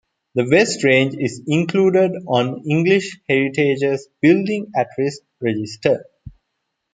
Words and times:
The 0.33 0.47
West 0.51 0.83
Range 0.83 1.13
is 1.15 1.43
included 1.45 2.13
on 2.27 2.63
English 2.67 3.19
Heritage's 3.29 4.07
"Buildings 4.19 4.69
At 4.75 4.87
Risk" 4.97 5.21
register. 5.39 6.03